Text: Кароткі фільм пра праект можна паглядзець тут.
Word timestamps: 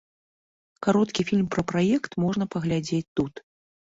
Кароткі 0.85 1.25
фільм 1.29 1.43
пра 1.55 1.61
праект 1.71 2.11
можна 2.25 2.47
паглядзець 2.55 3.05
тут. 3.21 3.33